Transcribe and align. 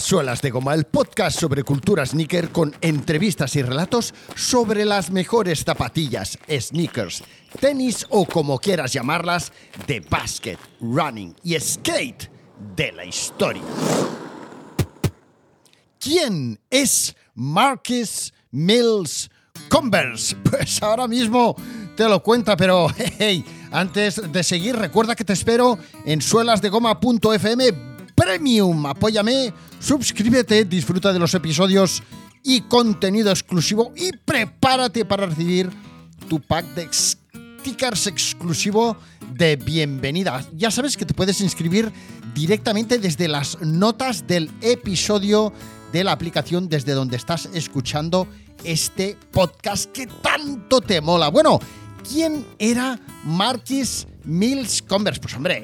Suelas 0.00 0.40
de 0.40 0.50
Goma, 0.50 0.74
el 0.74 0.84
podcast 0.84 1.38
sobre 1.38 1.64
cultura 1.64 2.06
sneaker 2.06 2.50
con 2.50 2.74
entrevistas 2.80 3.56
y 3.56 3.62
relatos 3.62 4.14
sobre 4.34 4.84
las 4.84 5.10
mejores 5.10 5.64
zapatillas, 5.64 6.38
sneakers, 6.48 7.22
tenis 7.60 8.06
o 8.08 8.24
como 8.24 8.58
quieras 8.58 8.92
llamarlas, 8.92 9.52
de 9.86 10.00
basket, 10.00 10.58
running 10.80 11.34
y 11.42 11.58
skate 11.58 12.30
de 12.76 12.92
la 12.92 13.04
historia. 13.04 13.62
¿Quién 15.98 16.58
es 16.70 17.14
Marcus 17.34 18.32
Mills 18.50 19.30
Converse? 19.68 20.36
Pues 20.50 20.82
ahora 20.82 21.06
mismo 21.06 21.54
te 21.96 22.08
lo 22.08 22.22
cuenta, 22.22 22.56
pero 22.56 22.88
hey, 23.18 23.44
antes 23.70 24.20
de 24.32 24.42
seguir, 24.42 24.76
recuerda 24.76 25.14
que 25.14 25.24
te 25.24 25.32
espero 25.32 25.78
en 26.04 26.22
suelasdegoma.fm 26.22 27.91
Premium. 28.14 28.86
Apóyame, 28.86 29.52
suscríbete, 29.78 30.64
disfruta 30.64 31.12
de 31.12 31.18
los 31.18 31.34
episodios 31.34 32.02
y 32.42 32.62
contenido 32.62 33.30
exclusivo 33.30 33.92
y 33.96 34.10
prepárate 34.16 35.04
para 35.04 35.26
recibir 35.26 35.70
tu 36.28 36.40
pack 36.40 36.66
de 36.74 36.88
stickers 36.92 38.06
exclusivo 38.06 38.96
de 39.34 39.56
bienvenida. 39.56 40.44
Ya 40.56 40.70
sabes 40.70 40.96
que 40.96 41.06
te 41.06 41.14
puedes 41.14 41.40
inscribir 41.40 41.92
directamente 42.34 42.98
desde 42.98 43.28
las 43.28 43.60
notas 43.60 44.26
del 44.26 44.50
episodio 44.60 45.52
de 45.92 46.04
la 46.04 46.12
aplicación 46.12 46.68
desde 46.68 46.92
donde 46.92 47.16
estás 47.16 47.48
escuchando 47.52 48.26
este 48.64 49.16
podcast 49.30 49.90
que 49.92 50.06
tanto 50.06 50.80
te 50.80 51.00
mola. 51.00 51.28
Bueno, 51.28 51.60
¿quién 52.08 52.46
era 52.58 52.98
Marquis 53.24 54.06
Mills 54.24 54.82
Converse? 54.82 55.20
Pues 55.20 55.34
hombre, 55.34 55.62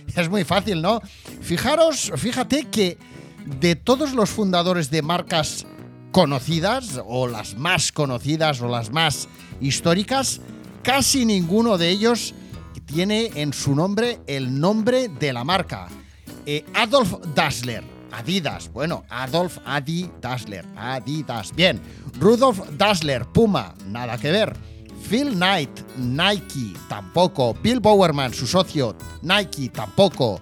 es 0.16 0.28
muy 0.28 0.44
fácil, 0.44 0.82
¿no? 0.82 1.00
Fijaros, 1.40 2.12
fíjate 2.16 2.68
que 2.68 2.98
de 3.60 3.76
todos 3.76 4.12
los 4.12 4.30
fundadores 4.30 4.90
de 4.90 5.02
marcas 5.02 5.66
conocidas, 6.12 7.00
o 7.06 7.26
las 7.26 7.56
más 7.56 7.92
conocidas, 7.92 8.60
o 8.60 8.68
las 8.68 8.90
más 8.90 9.28
históricas, 9.60 10.40
casi 10.82 11.24
ninguno 11.24 11.78
de 11.78 11.90
ellos 11.90 12.34
tiene 12.86 13.30
en 13.36 13.52
su 13.52 13.74
nombre 13.74 14.18
el 14.26 14.58
nombre 14.60 15.08
de 15.08 15.32
la 15.32 15.44
marca. 15.44 15.88
Eh, 16.46 16.64
Adolf 16.74 17.14
Dassler, 17.34 17.84
Adidas, 18.10 18.72
bueno, 18.72 19.04
Adolf 19.08 19.58
Adi 19.64 20.10
Dassler, 20.20 20.66
Adidas, 20.76 21.54
bien. 21.54 21.80
Rudolf 22.18 22.58
Dassler, 22.76 23.26
Puma, 23.26 23.74
nada 23.86 24.18
que 24.18 24.30
ver. 24.30 24.56
Phil 25.08 25.34
Knight, 25.34 25.70
Nike, 25.96 26.74
tampoco. 26.88 27.54
Bill 27.54 27.80
Bowerman, 27.80 28.32
su 28.32 28.46
socio, 28.46 28.96
Nike, 29.22 29.68
tampoco. 29.70 30.40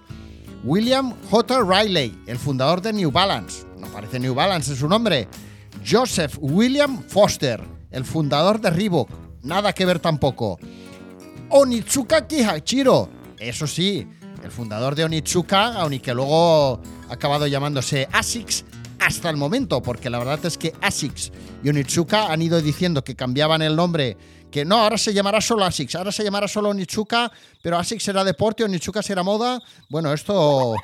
William 0.65 1.15
J. 1.31 1.63
Riley, 1.63 2.19
el 2.27 2.39
fundador 2.39 2.83
de 2.83 2.93
New 2.93 3.11
Balance, 3.11 3.65
no 3.79 3.87
parece 3.89 4.19
New 4.19 4.35
Balance 4.35 4.73
en 4.73 4.77
su 4.77 4.89
nombre. 4.89 5.29
Joseph 5.89 6.37
William 6.41 7.03
Foster, 7.07 7.63
el 7.91 8.05
fundador 8.05 8.61
de 8.61 8.71
Reebok, 8.71 9.09
nada 9.43 9.73
que 9.73 9.87
ver 9.87 10.01
tampoco. 10.01 10.59
Onitsuka 11.51 12.27
Kihachiro, 12.27 13.09
eso 13.39 13.67
sí, 13.67 14.07
el 14.43 14.51
fundador 14.51 14.95
de 14.95 15.05
Onitsuka, 15.05 15.75
aunque 15.75 16.13
luego 16.13 16.83
ha 17.09 17.13
acabado 17.15 17.47
llamándose 17.47 18.09
ASICS 18.13 18.65
hasta 18.99 19.31
el 19.31 19.37
momento, 19.37 19.81
porque 19.81 20.11
la 20.11 20.19
verdad 20.19 20.45
es 20.45 20.59
que 20.59 20.75
ASICS 20.83 21.33
y 21.63 21.69
Onitsuka 21.69 22.33
han 22.33 22.43
ido 22.43 22.61
diciendo 22.61 23.05
que 23.05 23.15
cambiaban 23.15 23.63
el 23.63 23.77
nombre 23.77 24.17
que 24.51 24.65
no, 24.65 24.77
ahora 24.79 24.99
se 24.99 25.13
llamará 25.13 25.41
solo 25.41 25.65
ASICS, 25.65 25.97
ahora 25.97 26.13
se 26.13 26.25
llamará 26.25 26.49
solo 26.49 26.73
Nichuka, 26.73 27.31
pero 27.63 27.79
ASICS 27.79 28.03
será 28.03 28.25
deporte 28.25 28.65
o 28.65 29.03
será 29.03 29.23
moda. 29.23 29.63
Bueno, 29.89 30.13
esto 30.13 30.75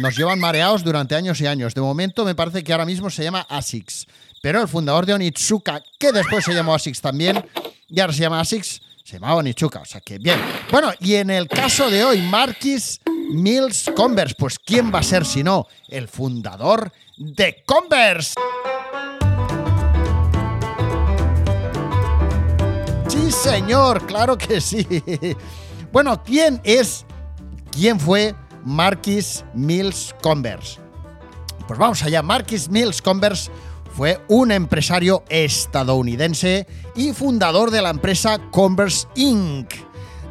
nos 0.00 0.16
llevan 0.16 0.38
mareados 0.38 0.84
durante 0.84 1.14
años 1.14 1.40
y 1.40 1.46
años. 1.46 1.74
De 1.74 1.80
momento 1.80 2.24
me 2.24 2.34
parece 2.34 2.62
que 2.62 2.72
ahora 2.72 2.84
mismo 2.84 3.10
se 3.10 3.24
llama 3.24 3.46
ASICS. 3.48 4.06
Pero 4.42 4.60
el 4.60 4.68
fundador 4.68 5.06
de 5.06 5.14
Onitsuka, 5.14 5.82
que 5.98 6.12
después 6.12 6.44
se 6.44 6.54
llamó 6.54 6.74
ASICS 6.74 7.00
también, 7.00 7.44
y 7.88 8.00
ahora 8.00 8.12
se 8.12 8.20
llama 8.20 8.40
ASICS, 8.40 8.82
se 9.04 9.14
llamaba 9.14 9.36
Onitsuka. 9.36 9.80
O 9.80 9.84
sea 9.84 10.00
que 10.00 10.18
bien. 10.18 10.40
Bueno, 10.70 10.92
y 11.00 11.14
en 11.14 11.30
el 11.30 11.48
caso 11.48 11.90
de 11.90 12.04
hoy, 12.04 12.20
Marquis 12.20 13.00
Mills 13.30 13.90
Converse, 13.96 14.34
pues 14.38 14.58
¿quién 14.58 14.92
va 14.94 15.00
a 15.00 15.02
ser 15.02 15.24
si 15.24 15.42
no? 15.42 15.66
El 15.88 16.08
fundador 16.08 16.92
de 17.16 17.62
Converse. 17.64 18.34
Sí, 23.26 23.32
señor, 23.32 24.06
claro 24.06 24.38
que 24.38 24.60
sí. 24.60 24.86
Bueno, 25.90 26.22
¿quién 26.22 26.60
es, 26.62 27.04
quién 27.72 27.98
fue 27.98 28.36
Marquis 28.64 29.44
Mills 29.52 30.14
Converse? 30.22 30.78
Pues 31.66 31.76
vamos 31.76 32.04
allá, 32.04 32.22
Marquis 32.22 32.68
Mills 32.68 33.02
Converse 33.02 33.50
fue 33.96 34.22
un 34.28 34.52
empresario 34.52 35.24
estadounidense 35.28 36.68
y 36.94 37.12
fundador 37.14 37.72
de 37.72 37.82
la 37.82 37.90
empresa 37.90 38.38
Converse 38.52 39.08
Inc. 39.16 39.74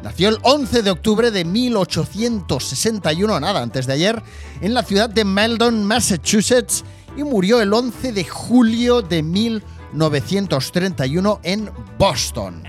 Nació 0.02 0.30
el 0.30 0.38
11 0.40 0.80
de 0.80 0.90
octubre 0.90 1.30
de 1.30 1.44
1861, 1.44 3.40
nada 3.40 3.60
antes 3.60 3.86
de 3.86 3.92
ayer, 3.92 4.22
en 4.62 4.72
la 4.72 4.82
ciudad 4.82 5.10
de 5.10 5.26
Meldon, 5.26 5.84
Massachusetts, 5.84 6.82
y 7.14 7.24
murió 7.24 7.60
el 7.60 7.74
11 7.74 8.12
de 8.12 8.24
julio 8.24 9.02
de 9.02 9.22
1861 9.22 9.75
1931 9.96 11.40
en 11.42 11.70
Boston. 11.98 12.62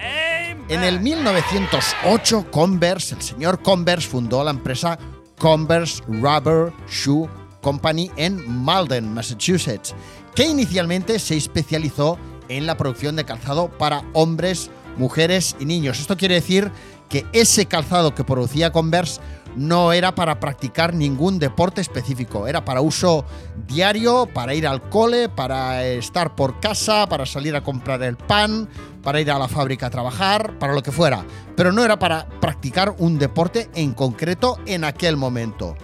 En 0.70 0.84
el 0.84 1.02
1908, 1.02 2.46
Converse, 2.52 3.16
el 3.16 3.22
señor 3.22 3.62
Converse, 3.62 4.08
fundó 4.08 4.46
la 4.46 4.52
empresa 4.52 4.98
Converse 5.38 6.02
Rubber 6.08 6.72
Shoe 6.90 7.28
Company 7.62 8.10
en 8.16 8.50
Malden, 8.64 9.14
Massachusetts, 9.14 9.94
que 10.36 10.46
inicialmente 10.46 11.20
se 11.20 11.36
especializó 11.36 12.18
en 12.48 12.66
la 12.66 12.78
producción 12.78 13.18
de 13.18 13.26
calzado 13.26 13.70
para 13.78 14.04
hombres, 14.14 14.72
mujeres 14.96 15.58
y 15.60 15.66
niños. 15.66 16.00
Esto 16.00 16.16
quiere 16.16 16.36
decir 16.36 16.72
que 17.10 17.26
ese 17.34 17.66
calzado 17.66 18.16
que 18.16 18.24
producía 18.24 18.72
Converse 18.72 19.20
no 19.58 19.92
era 19.92 20.14
para 20.14 20.40
practicar 20.40 20.94
ningún 20.94 21.40
deporte 21.40 21.82
específico, 21.82 22.48
era 22.48 22.64
para 22.64 22.82
uso 22.82 23.26
diario, 23.68 24.28
para 24.32 24.54
ir 24.54 24.68
al 24.68 24.82
cole, 24.90 25.30
para 25.30 25.84
estar 25.86 26.36
por 26.36 26.60
casa, 26.60 27.10
para 27.10 27.26
salir 27.26 27.56
a 27.56 27.64
comprar 27.64 28.02
el 28.04 28.16
pan, 28.16 28.70
para 29.02 29.20
ir 29.20 29.32
a 29.32 29.40
la 29.40 29.48
fábrica 29.48 29.88
a 29.88 29.90
trabajar, 29.90 30.58
para 30.60 30.74
lo 30.74 30.84
que 30.84 30.92
fuera, 30.92 31.26
pero 31.56 31.72
no 31.72 31.84
era 31.84 31.98
para 31.98 32.28
practicar 32.40 32.96
un 33.00 33.18
deporte 33.18 33.70
en 33.74 33.94
concreto 33.94 34.60
en 34.66 34.84
aquel 34.84 35.18
momento. 35.18 35.76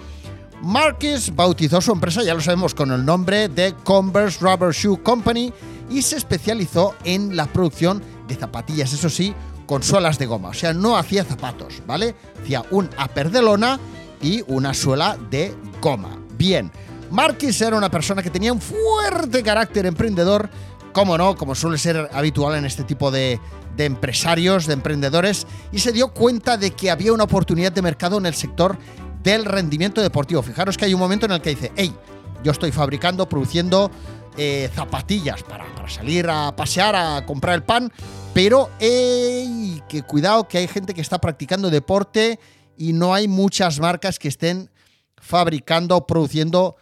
Marquis 0.62 1.36
bautizó 1.36 1.82
su 1.82 1.92
empresa, 1.92 2.24
ya 2.24 2.34
lo 2.34 2.42
sabemos, 2.42 2.74
con 2.74 2.92
el 2.92 3.04
nombre 3.04 3.50
de 3.50 3.74
Converse 3.84 4.40
Rubber 4.40 4.72
Shoe 4.72 5.02
Company 5.02 5.52
y 5.90 6.02
se 6.04 6.16
especializó 6.16 6.96
en 7.04 7.36
la 7.36 7.48
producción 7.48 8.02
de 8.28 8.36
zapatillas, 8.36 8.94
eso 8.94 9.10
sí, 9.10 9.34
con 9.74 9.82
suelas 9.82 10.20
de 10.20 10.28
goma. 10.28 10.50
O 10.50 10.54
sea, 10.54 10.72
no 10.72 10.98
hacía 10.98 11.26
zapatos, 11.26 11.82
¿vale? 11.88 12.14
Hacía 12.44 12.64
un 12.70 12.88
upper 13.04 13.32
de 13.32 13.42
lona 13.42 13.80
y 14.22 14.44
una 14.46 14.72
suela 14.72 15.18
de 15.32 15.52
goma. 15.82 16.16
Bien, 16.38 16.72
Marquis 17.10 17.60
era 17.60 17.76
una 17.76 17.90
persona 17.90 18.22
que 18.22 18.30
tenía 18.30 18.54
un 18.54 18.62
fuerte 18.62 19.42
carácter 19.42 19.88
emprendedor, 19.88 20.48
como 20.92 21.18
no, 21.18 21.36
como 21.36 21.56
suele 21.56 21.80
ser 21.80 22.08
habitual 22.14 22.56
en 22.56 22.66
este 22.66 22.84
tipo 22.84 23.10
de, 23.10 23.40
de 23.76 23.86
empresarios, 23.86 24.68
de 24.68 24.74
emprendedores, 24.74 25.48
y 25.72 25.80
se 25.80 25.92
dio 25.92 26.10
cuenta 26.10 26.56
de 26.56 26.70
que 26.70 26.92
había 26.92 27.12
una 27.12 27.24
oportunidad 27.24 27.72
de 27.72 27.82
mercado 27.82 28.20
en 28.20 28.28
el 28.28 28.36
sector 28.36 28.78
del 29.24 29.44
rendimiento 29.44 30.04
deportivo. 30.04 30.44
Fijaros 30.44 30.78
que 30.78 30.86
hay 30.86 30.94
un 30.94 31.00
momento 31.00 31.26
en 31.26 31.32
el 31.32 31.42
que 31.42 31.50
dice, 31.50 31.72
hey, 31.76 31.96
yo 32.44 32.52
estoy 32.52 32.72
fabricando, 32.72 33.28
produciendo 33.28 33.92
eh, 34.38 34.70
zapatillas 34.76 35.44
para, 35.44 35.66
salir 35.88 36.30
a 36.30 36.56
pasear, 36.56 36.96
a 36.96 37.26
comprar 37.26 37.56
el 37.56 37.64
pan, 37.64 37.92
pero 38.34 38.70
hey, 38.80 39.82
que 39.88 40.02
cuidado 40.04 40.48
que 40.48 40.58
hay 40.58 40.68
gente 40.68 40.94
que 40.94 41.02
está 41.02 41.20
practicando 41.20 41.70
deporte 41.70 42.40
y 42.78 42.94
no 42.94 43.14
hay 43.14 43.28
muchas 43.28 43.80
marcas 43.80 44.20
que 44.20 44.28
estén 44.28 44.72
fabricando 45.18 46.06
produciendo 46.08 46.76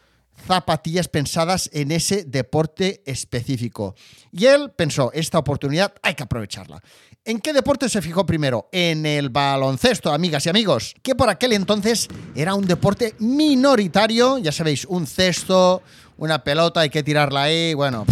zapatillas 0.48 1.08
pensadas 1.08 1.70
en 1.74 1.92
ese 1.92 2.24
deporte 2.24 3.02
específico. 3.06 3.96
Y 4.32 4.46
él 4.46 4.72
pensó, 4.76 5.12
esta 5.14 5.40
oportunidad 5.40 5.94
hay 6.02 6.16
que 6.16 6.24
aprovecharla. 6.24 6.82
¿En 7.24 7.40
qué 7.40 7.54
deporte 7.54 7.88
se 7.88 8.02
fijó 8.02 8.26
primero? 8.26 8.68
En 8.72 9.06
el 9.06 9.30
baloncesto, 9.30 10.12
amigas 10.12 10.46
y 10.48 10.50
amigos, 10.50 10.96
que 11.04 11.14
por 11.14 11.30
aquel 11.30 11.54
entonces 11.54 12.08
era 12.34 12.56
un 12.56 12.66
deporte 12.66 13.14
minoritario, 13.20 14.40
ya 14.40 14.52
sabéis, 14.52 14.86
un 14.86 15.06
cesto, 15.06 15.84
una 16.18 16.44
pelota, 16.44 16.80
hay 16.80 16.90
que 16.90 17.04
tirarla 17.04 17.44
ahí, 17.44 17.76
bueno, 17.76 18.08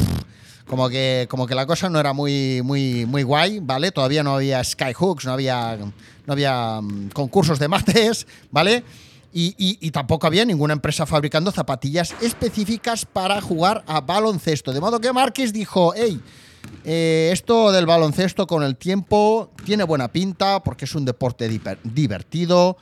como 0.68 0.88
que, 0.90 1.26
como 1.28 1.48
que 1.48 1.56
la 1.56 1.66
cosa 1.66 1.90
no 1.90 2.00
era 2.00 2.14
muy, 2.14 2.62
muy, 2.64 3.08
muy 3.08 3.24
guay, 3.24 3.60
¿vale? 3.60 3.92
Todavía 3.92 4.22
no 4.22 4.36
había 4.36 4.64
skyhooks, 4.64 5.26
no 5.26 5.34
había, 5.34 5.76
no 5.78 6.34
había 6.34 6.80
mm, 6.80 7.10
concursos 7.10 7.58
de 7.58 7.68
mates, 7.68 8.28
¿vale? 8.52 8.84
Y, 9.32 9.92
tampoco 9.92 10.28
había 10.28 10.44
ninguna 10.46 10.74
empresa 10.74 11.06
fabricando 11.06 11.52
zapatillas 11.52 12.16
específicas 12.22 13.06
para 13.06 13.42
jugar 13.42 13.84
a 13.88 14.02
baloncesto. 14.02 14.74
De 14.74 14.82
modo 14.82 15.00
que 15.00 15.14
Márquez 15.14 15.54
dijo, 15.54 15.94
hey, 15.96 16.20
eh, 16.84 17.30
esto 17.32 17.72
del 17.72 17.86
baloncesto 17.86 18.48
con 18.48 18.64
el 18.64 18.76
tiempo 18.76 19.52
tiene 19.66 19.84
buena 19.84 20.08
pinta 20.08 20.64
porque 20.64 20.86
es 20.86 20.96
un 20.96 21.06
deporte 21.06 21.50
divertido, 21.84 22.78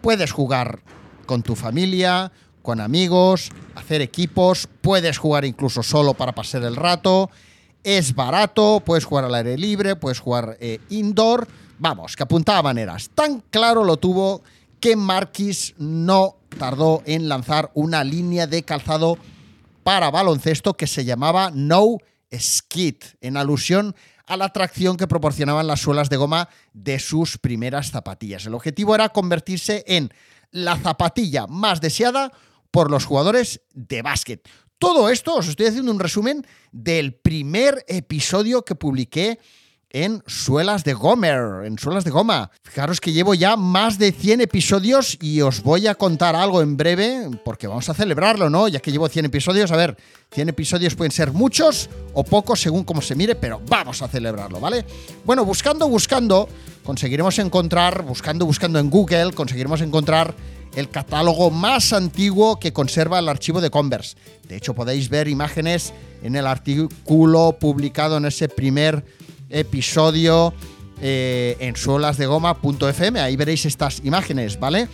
puedes 0.00 0.32
jugar 0.32 0.80
con 1.26 1.42
tu 1.42 1.54
familia, 1.56 2.32
con 2.62 2.80
amigos, 2.80 3.50
hacer 3.74 4.00
equipos, 4.00 4.68
puedes 4.80 5.18
jugar 5.18 5.44
incluso 5.44 5.82
solo 5.82 6.14
para 6.14 6.32
pasar 6.32 6.62
el 6.62 6.76
rato, 6.76 7.30
es 7.84 8.14
barato, 8.14 8.82
puedes 8.84 9.04
jugar 9.04 9.24
al 9.24 9.34
aire 9.34 9.58
libre, 9.58 9.96
puedes 9.96 10.20
jugar 10.20 10.56
eh, 10.60 10.78
indoor, 10.88 11.48
vamos, 11.78 12.16
que 12.16 12.22
apuntaba 12.22 12.62
maneras. 12.62 13.10
Tan 13.14 13.42
claro 13.50 13.84
lo 13.84 13.96
tuvo 13.96 14.42
que 14.82 14.96
Marquis 14.96 15.74
no 15.78 16.38
tardó 16.58 17.04
en 17.06 17.28
lanzar 17.28 17.70
una 17.74 18.02
línea 18.02 18.48
de 18.48 18.64
calzado 18.64 19.16
para 19.84 20.10
baloncesto 20.10 20.74
que 20.74 20.88
se 20.88 21.04
llamaba 21.04 21.52
No 21.54 21.98
Skid, 22.36 22.96
en 23.20 23.36
alusión 23.36 23.94
a 24.26 24.36
la 24.36 24.48
tracción 24.48 24.96
que 24.96 25.06
proporcionaban 25.06 25.68
las 25.68 25.80
suelas 25.80 26.10
de 26.10 26.16
goma 26.16 26.48
de 26.72 26.98
sus 26.98 27.38
primeras 27.38 27.92
zapatillas. 27.92 28.44
El 28.44 28.54
objetivo 28.54 28.96
era 28.96 29.10
convertirse 29.10 29.84
en 29.86 30.12
la 30.50 30.76
zapatilla 30.76 31.46
más 31.46 31.80
deseada 31.80 32.32
por 32.72 32.90
los 32.90 33.04
jugadores 33.04 33.60
de 33.74 34.02
básquet. 34.02 34.48
Todo 34.78 35.10
esto 35.10 35.36
os 35.36 35.46
estoy 35.46 35.66
haciendo 35.66 35.92
un 35.92 36.00
resumen 36.00 36.44
del 36.72 37.14
primer 37.14 37.84
episodio 37.86 38.64
que 38.64 38.74
publiqué 38.74 39.38
en 39.92 40.22
Suelas 40.26 40.84
de 40.84 40.94
Gomer, 40.94 41.66
en 41.66 41.78
Suelas 41.78 42.04
de 42.04 42.10
Goma. 42.10 42.50
Fijaros 42.62 43.00
que 43.00 43.12
llevo 43.12 43.34
ya 43.34 43.56
más 43.56 43.98
de 43.98 44.10
100 44.10 44.40
episodios 44.40 45.18
y 45.20 45.42
os 45.42 45.62
voy 45.62 45.86
a 45.86 45.94
contar 45.94 46.34
algo 46.34 46.62
en 46.62 46.76
breve, 46.78 47.28
porque 47.44 47.66
vamos 47.66 47.88
a 47.90 47.94
celebrarlo, 47.94 48.48
¿no? 48.48 48.68
Ya 48.68 48.80
que 48.80 48.90
llevo 48.90 49.08
100 49.08 49.26
episodios, 49.26 49.70
a 49.70 49.76
ver, 49.76 49.96
100 50.32 50.48
episodios 50.48 50.94
pueden 50.94 51.12
ser 51.12 51.32
muchos 51.32 51.90
o 52.14 52.24
pocos 52.24 52.60
según 52.60 52.84
cómo 52.84 53.02
se 53.02 53.14
mire, 53.14 53.34
pero 53.34 53.60
vamos 53.68 54.00
a 54.00 54.08
celebrarlo, 54.08 54.60
¿vale? 54.60 54.84
Bueno, 55.24 55.44
buscando, 55.44 55.86
buscando, 55.88 56.48
conseguiremos 56.82 57.38
encontrar, 57.38 58.02
buscando, 58.02 58.46
buscando 58.46 58.78
en 58.78 58.88
Google, 58.88 59.32
conseguiremos 59.32 59.82
encontrar 59.82 60.34
el 60.74 60.88
catálogo 60.88 61.50
más 61.50 61.92
antiguo 61.92 62.58
que 62.58 62.72
conserva 62.72 63.18
el 63.18 63.28
archivo 63.28 63.60
de 63.60 63.68
Converse. 63.68 64.16
De 64.48 64.56
hecho, 64.56 64.74
podéis 64.74 65.10
ver 65.10 65.28
imágenes 65.28 65.92
en 66.22 66.34
el 66.34 66.46
artículo 66.46 67.58
publicado 67.60 68.16
en 68.16 68.24
ese 68.24 68.48
primer 68.48 69.04
episodio 69.52 70.52
eh, 71.00 71.56
en 71.60 71.76
suelasdegoma.fm. 71.76 73.20
Ahí 73.20 73.36
veréis 73.36 73.66
estas 73.66 74.00
imágenes, 74.04 74.58
¿vale? 74.58 74.88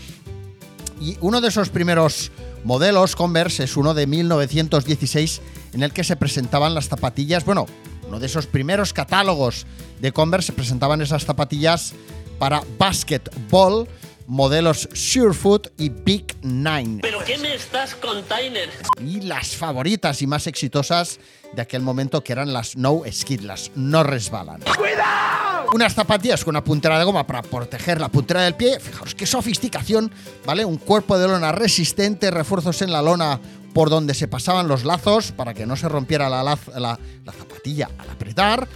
Y 1.00 1.16
uno 1.20 1.40
de 1.40 1.48
esos 1.48 1.68
primeros 1.70 2.32
modelos 2.64 3.16
Converse 3.16 3.64
es 3.64 3.76
uno 3.76 3.94
de 3.94 4.06
1916 4.06 5.40
en 5.74 5.82
el 5.82 5.92
que 5.92 6.04
se 6.04 6.16
presentaban 6.16 6.74
las 6.74 6.88
zapatillas, 6.88 7.44
bueno, 7.44 7.66
uno 8.08 8.18
de 8.18 8.26
esos 8.26 8.46
primeros 8.46 8.92
catálogos 8.92 9.66
de 10.00 10.12
Converse 10.12 10.48
se 10.48 10.52
presentaban 10.54 11.02
esas 11.02 11.24
zapatillas 11.24 11.94
para 12.38 12.62
basketball 12.78 13.86
modelos 14.28 14.88
Surefoot 14.92 15.72
y 15.78 15.88
Big 15.88 16.36
Nine. 16.42 16.98
¿Pero 17.00 17.24
qué 17.24 17.38
me 17.38 17.54
estás 17.54 17.94
container? 17.94 18.68
Y 19.00 19.22
las 19.22 19.56
favoritas 19.56 20.20
y 20.20 20.26
más 20.26 20.46
exitosas 20.46 21.18
de 21.54 21.62
aquel 21.62 21.80
momento 21.80 22.22
que 22.22 22.32
eran 22.34 22.52
las 22.52 22.76
No 22.76 23.02
Skid, 23.10 23.40
las 23.40 23.70
no 23.74 24.02
resbalan. 24.02 24.60
¡Cuidado! 24.76 25.70
Unas 25.72 25.94
zapatillas 25.94 26.44
con 26.44 26.52
una 26.52 26.62
puntera 26.62 26.98
de 26.98 27.04
goma 27.06 27.26
para 27.26 27.40
proteger 27.40 28.00
la 28.00 28.10
puntera 28.10 28.42
del 28.42 28.54
pie. 28.54 28.78
Fijaos 28.78 29.14
qué 29.14 29.24
sofisticación, 29.26 30.12
¿vale? 30.44 30.64
Un 30.64 30.76
cuerpo 30.76 31.18
de 31.18 31.26
lona 31.26 31.50
resistente, 31.52 32.30
refuerzos 32.30 32.82
en 32.82 32.92
la 32.92 33.00
lona 33.00 33.40
por 33.72 33.88
donde 33.88 34.12
se 34.12 34.28
pasaban 34.28 34.68
los 34.68 34.84
lazos 34.84 35.32
para 35.32 35.54
que 35.54 35.64
no 35.64 35.74
se 35.76 35.88
rompiera 35.88 36.28
la, 36.28 36.42
la, 36.42 36.58
la 36.76 37.32
zapatilla 37.32 37.88
al 37.96 38.10
apretar. 38.10 38.68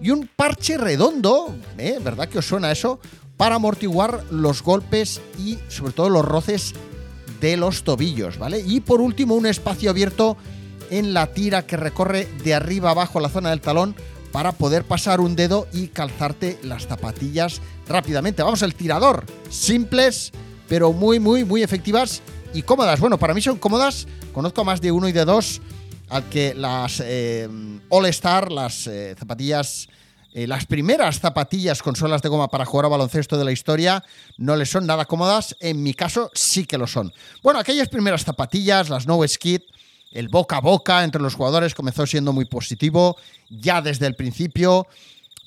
Y 0.00 0.10
un 0.10 0.28
parche 0.34 0.76
redondo, 0.76 1.54
¿eh? 1.78 1.98
¿verdad 2.02 2.28
que 2.28 2.38
os 2.38 2.46
suena 2.46 2.70
eso? 2.70 3.00
Para 3.36 3.56
amortiguar 3.56 4.24
los 4.30 4.62
golpes 4.62 5.20
y 5.38 5.58
sobre 5.68 5.92
todo 5.92 6.10
los 6.10 6.24
roces 6.24 6.74
de 7.40 7.56
los 7.56 7.82
tobillos, 7.82 8.38
¿vale? 8.38 8.60
Y 8.60 8.80
por 8.80 9.00
último 9.00 9.34
un 9.34 9.46
espacio 9.46 9.90
abierto 9.90 10.36
en 10.90 11.12
la 11.12 11.26
tira 11.28 11.66
que 11.66 11.76
recorre 11.76 12.28
de 12.44 12.54
arriba 12.54 12.90
abajo 12.90 13.20
la 13.20 13.28
zona 13.28 13.50
del 13.50 13.60
talón 13.60 13.94
para 14.32 14.52
poder 14.52 14.84
pasar 14.84 15.20
un 15.20 15.36
dedo 15.36 15.66
y 15.72 15.88
calzarte 15.88 16.58
las 16.62 16.86
zapatillas 16.86 17.60
rápidamente. 17.88 18.42
Vamos 18.42 18.62
al 18.62 18.74
tirador, 18.74 19.24
simples 19.50 20.32
pero 20.68 20.92
muy 20.92 21.20
muy 21.20 21.44
muy 21.44 21.62
efectivas 21.62 22.22
y 22.52 22.62
cómodas. 22.62 23.00
Bueno, 23.00 23.18
para 23.18 23.34
mí 23.34 23.40
son 23.40 23.58
cómodas, 23.58 24.06
conozco 24.32 24.64
más 24.64 24.80
de 24.80 24.92
uno 24.92 25.08
y 25.08 25.12
de 25.12 25.24
dos 25.24 25.60
al 26.08 26.28
que 26.28 26.54
las 26.54 27.02
eh, 27.04 27.48
All 27.88 28.06
Star, 28.06 28.52
las 28.52 28.86
eh, 28.86 29.14
zapatillas 29.18 29.88
eh, 30.36 30.46
las 30.46 30.66
primeras 30.66 31.18
zapatillas 31.18 31.82
con 31.82 31.96
suelas 31.96 32.20
de 32.20 32.28
goma 32.28 32.48
para 32.48 32.66
jugar 32.66 32.84
a 32.84 32.88
baloncesto 32.90 33.38
de 33.38 33.44
la 33.46 33.52
historia 33.52 34.04
no 34.36 34.54
les 34.54 34.68
son 34.68 34.84
nada 34.84 35.06
cómodas, 35.06 35.56
en 35.60 35.82
mi 35.82 35.94
caso 35.94 36.30
sí 36.34 36.66
que 36.66 36.76
lo 36.76 36.86
son. 36.86 37.10
Bueno, 37.42 37.58
aquellas 37.58 37.88
primeras 37.88 38.22
zapatillas, 38.22 38.90
las 38.90 39.06
No 39.06 39.26
Skid, 39.26 39.62
el 40.10 40.28
boca 40.28 40.58
a 40.58 40.60
boca 40.60 41.04
entre 41.04 41.22
los 41.22 41.34
jugadores 41.34 41.74
comenzó 41.74 42.06
siendo 42.06 42.34
muy 42.34 42.44
positivo 42.44 43.16
ya 43.48 43.80
desde 43.80 44.06
el 44.06 44.14
principio, 44.14 44.86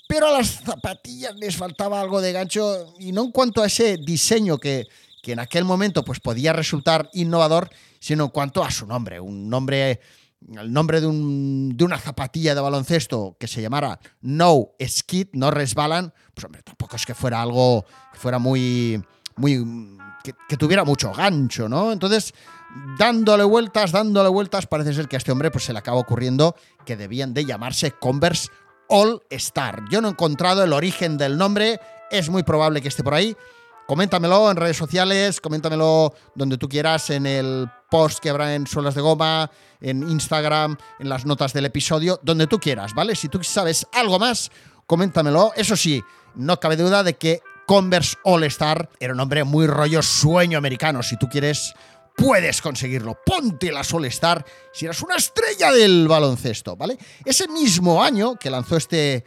pero 0.08 0.26
a 0.26 0.32
las 0.32 0.62
zapatillas 0.64 1.36
les 1.36 1.56
faltaba 1.56 2.02
algo 2.02 2.20
de 2.20 2.32
gancho 2.32 2.96
y 2.98 3.12
no 3.12 3.26
en 3.26 3.32
cuanto 3.32 3.62
a 3.62 3.68
ese 3.68 3.98
diseño 3.98 4.58
que, 4.58 4.88
que 5.22 5.34
en 5.34 5.40
aquel 5.40 5.66
momento 5.66 6.04
pues 6.04 6.20
podía 6.20 6.52
resultar 6.52 7.12
innovador, 7.14 7.70
sino 8.00 8.24
en 8.24 8.30
cuanto 8.32 8.64
a 8.64 8.72
su 8.72 8.88
nombre, 8.88 9.20
un 9.20 9.52
nombre 9.52 10.00
el 10.58 10.72
nombre 10.72 11.02
de, 11.02 11.08
una 11.08 11.98
zapatilla 11.98 12.56
de 12.56 12.62
baloncesto 12.62 13.36
que 13.40 13.48
se 13.48 13.62
llamara 13.62 14.00
No 14.22 14.70
Skid, 14.82 15.28
no 15.34 15.52
resbalan, 15.52 16.14
pues 16.34 16.46
hombre, 16.46 16.64
tampoco 16.64 16.96
es 16.96 17.06
que 17.06 17.14
fuera 17.14 17.42
algo 17.42 17.86
que 18.14 18.20
fuera 18.20 18.40
muy, 18.40 19.04
muy, 19.36 19.98
que, 20.24 20.58
tuviera 20.58 20.84
mucho 20.84 21.12
gancho, 21.12 21.68
¿no? 21.68 21.92
Entonces, 21.92 22.34
dándole 22.98 23.44
vueltas, 23.44 23.92
dándole 23.92 24.30
vueltas, 24.30 24.68
parece 24.68 24.94
ser 24.94 25.08
que 25.08 25.16
a 25.16 25.20
este 25.20 25.32
hombre 25.32 25.52
pues 25.52 25.66
se 25.66 25.74
le 25.74 25.80
acaba 25.80 25.98
ocurriendo 25.98 26.56
que 26.86 26.96
debían 26.96 27.34
de 27.34 27.46
llamarse 27.46 27.92
Converse 27.92 28.50
All 28.88 29.22
Star. 29.30 29.84
Yo 29.90 30.02
no 30.02 30.08
he 30.08 30.12
encontrado 30.12 30.64
el 30.64 30.74
origen 30.74 31.18
del 31.18 31.38
nombre, 31.38 31.80
es 32.12 32.30
muy 32.30 32.44
probable 32.44 32.82
que 32.82 32.88
esté 32.88 33.04
por 33.04 33.14
ahí. 33.14 33.36
Coméntamelo 33.88 34.52
en 34.52 34.58
redes 34.58 34.78
sociales, 34.78 35.42
coméntamelo 35.42 36.14
donde 36.36 36.58
tú 36.58 36.70
quieras, 36.70 37.10
en 37.10 37.26
el 37.26 37.70
post 37.90 38.20
que 38.20 38.30
habrá 38.30 38.56
en 38.56 38.68
Suelas 38.68 38.96
de 38.96 39.02
Goma, 39.02 39.52
en 39.82 40.10
Instagram, 40.10 40.78
en 41.00 41.10
las 41.10 41.26
notas 41.26 41.54
del 41.54 41.66
episodio, 41.66 42.20
donde 42.24 42.48
tú 42.48 42.60
quieras, 42.60 42.94
¿vale? 42.94 43.16
Si 43.16 43.30
tú 43.30 43.44
sabes 43.44 43.88
algo 43.94 44.20
más, 44.20 44.52
coméntamelo. 44.86 45.54
Eso 45.56 45.76
sí, 45.76 46.04
no 46.36 46.60
cabe 46.60 46.76
duda 46.76 47.04
de 47.04 47.16
que 47.16 47.42
Converse 47.66 48.18
All 48.24 48.44
Star 48.46 48.90
era 49.00 49.14
un 49.14 49.20
hombre 49.20 49.44
muy 49.44 49.68
rollo 49.68 50.02
sueño 50.02 50.58
americano. 50.58 51.04
Si 51.04 51.18
tú 51.18 51.30
quieres, 51.30 51.74
puedes 52.16 52.62
conseguirlo. 52.62 53.18
Ponte 53.26 53.72
la 53.72 53.84
All 53.94 54.06
Star 54.06 54.44
si 54.74 54.86
eres 54.86 55.02
una 55.02 55.16
estrella 55.16 55.72
del 55.72 56.08
baloncesto, 56.08 56.76
¿vale? 56.76 56.98
Ese 57.24 57.48
mismo 57.48 58.04
año 58.04 58.36
que 58.36 58.50
lanzó 58.50 58.78
este, 58.78 59.24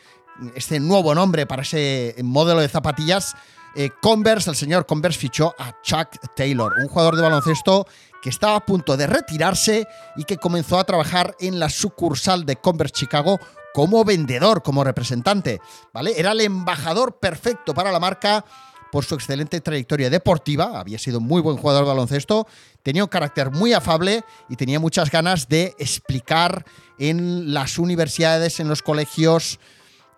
este 0.54 0.80
nuevo 0.80 1.14
nombre 1.14 1.46
para 1.46 1.62
ese 1.62 2.16
modelo 2.22 2.60
de 2.60 2.68
zapatillas, 2.68 3.34
eh, 3.74 3.90
Converse, 4.00 4.50
el 4.50 4.56
señor 4.56 4.86
Converse 4.86 5.18
fichó 5.18 5.54
a 5.58 5.80
Chuck 5.82 6.08
Taylor, 6.36 6.72
un 6.80 6.88
jugador 6.88 7.16
de 7.16 7.22
baloncesto 7.22 7.86
que 8.22 8.30
estaba 8.30 8.56
a 8.56 8.66
punto 8.66 8.96
de 8.96 9.06
retirarse 9.06 9.86
y 10.16 10.24
que 10.24 10.36
comenzó 10.36 10.78
a 10.78 10.84
trabajar 10.84 11.34
en 11.40 11.58
la 11.58 11.68
sucursal 11.68 12.46
de 12.46 12.56
Converse 12.56 12.94
Chicago 12.94 13.38
como 13.74 14.04
vendedor, 14.04 14.62
como 14.62 14.84
representante, 14.84 15.60
¿vale? 15.92 16.12
Era 16.16 16.32
el 16.32 16.40
embajador 16.42 17.18
perfecto 17.18 17.74
para 17.74 17.90
la 17.90 17.98
marca 17.98 18.44
por 18.92 19.06
su 19.06 19.14
excelente 19.14 19.62
trayectoria 19.62 20.10
deportiva, 20.10 20.78
había 20.78 20.98
sido 20.98 21.18
muy 21.18 21.40
buen 21.40 21.56
jugador 21.56 21.84
de 21.84 21.88
baloncesto, 21.88 22.46
tenía 22.82 23.02
un 23.02 23.08
carácter 23.08 23.50
muy 23.50 23.72
afable 23.72 24.22
y 24.50 24.56
tenía 24.56 24.78
muchas 24.78 25.10
ganas 25.10 25.48
de 25.48 25.74
explicar 25.78 26.66
en 26.98 27.54
las 27.54 27.78
universidades, 27.78 28.60
en 28.60 28.68
los 28.68 28.82
colegios, 28.82 29.58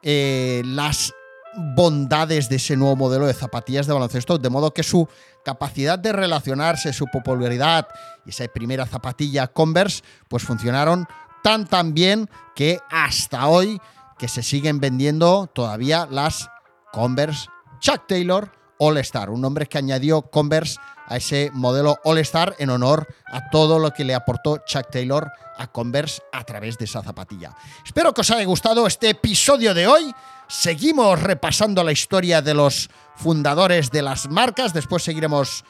eh, 0.02 0.62
las 0.64 1.14
bondades 1.56 2.48
de 2.48 2.56
ese 2.56 2.76
nuevo 2.76 2.96
modelo 2.96 3.26
de 3.26 3.34
zapatillas 3.34 3.86
de 3.86 3.92
baloncesto, 3.92 4.38
de 4.38 4.50
modo 4.50 4.72
que 4.72 4.82
su 4.82 5.08
capacidad 5.44 5.98
de 5.98 6.12
relacionarse, 6.12 6.92
su 6.92 7.06
popularidad 7.06 7.88
y 8.24 8.30
esa 8.30 8.46
primera 8.48 8.86
zapatilla 8.86 9.48
Converse, 9.48 10.02
pues 10.28 10.42
funcionaron 10.42 11.06
tan 11.42 11.66
tan 11.66 11.94
bien 11.94 12.28
que 12.54 12.80
hasta 12.90 13.46
hoy 13.48 13.80
que 14.18 14.28
se 14.28 14.42
siguen 14.42 14.80
vendiendo 14.80 15.46
todavía 15.52 16.06
las 16.10 16.48
Converse 16.92 17.48
Chuck 17.80 18.06
Taylor 18.06 18.50
All 18.78 18.96
Star, 18.98 19.30
un 19.30 19.40
nombre 19.40 19.66
que 19.66 19.78
añadió 19.78 20.22
Converse 20.22 20.78
a 21.06 21.16
ese 21.16 21.50
modelo 21.52 21.98
All 22.04 22.18
Star 22.18 22.56
en 22.58 22.70
honor 22.70 23.06
a 23.26 23.50
todo 23.50 23.78
lo 23.78 23.90
que 23.92 24.04
le 24.04 24.14
aportó 24.14 24.58
Chuck 24.66 24.90
Taylor 24.90 25.30
a 25.56 25.66
Converse 25.66 26.22
a 26.32 26.44
través 26.44 26.78
de 26.78 26.86
esa 26.86 27.02
zapatilla. 27.02 27.54
Espero 27.84 28.12
que 28.12 28.22
os 28.22 28.30
haya 28.30 28.44
gustado 28.44 28.86
este 28.86 29.10
episodio 29.10 29.74
de 29.74 29.86
hoy. 29.86 30.14
Seguimos 30.48 31.22
repasando 31.22 31.82
la 31.82 31.92
historia 31.92 32.42
de 32.42 32.54
los 32.54 32.90
fundadores 33.16 33.90
de 33.90 34.02
las 34.02 34.28
marcas. 34.30 34.72
Después 34.72 35.02
seguiremos 35.02 35.64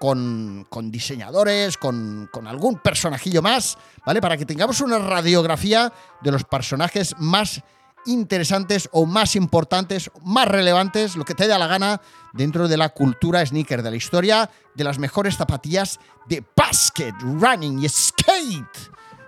con, 0.00 0.66
diseñadores, 0.84 1.76
con, 1.76 2.30
algún 2.46 2.78
personajillo 2.78 3.42
más, 3.42 3.76
¿vale? 4.06 4.20
Para 4.20 4.36
que 4.36 4.46
tengamos 4.46 4.80
una 4.80 4.98
radiografía 4.98 5.92
de 6.22 6.32
los 6.32 6.44
personajes 6.44 7.14
más 7.18 7.62
interesantes 8.06 8.88
o 8.92 9.04
más 9.04 9.36
importantes, 9.36 10.10
más 10.24 10.48
relevantes, 10.48 11.16
lo 11.16 11.26
que 11.26 11.34
te 11.34 11.46
dé 11.46 11.58
la 11.58 11.66
gana 11.66 12.00
dentro 12.32 12.66
de 12.66 12.78
la 12.78 12.88
cultura 12.88 13.44
sneaker, 13.44 13.82
de 13.82 13.90
la 13.90 13.96
historia 13.96 14.50
de 14.74 14.84
las 14.84 14.98
mejores 14.98 15.36
zapatillas 15.36 16.00
de 16.26 16.42
basket, 16.56 17.12
running 17.20 17.84
y 17.84 17.88
skate 17.90 18.78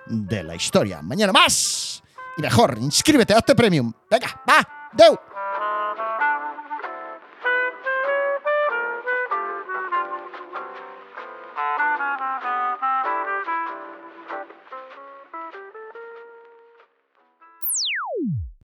de 0.07 0.43
la 0.43 0.55
historia. 0.55 1.03
Mañana 1.03 1.33
más 1.33 2.03
y 2.39 2.41
mejor. 2.41 2.79
Inscríbete, 2.81 3.35
hazte 3.35 3.55
premium. 3.55 3.93
Venga, 4.11 4.41
va, 4.49 4.82
deu. 4.93 5.17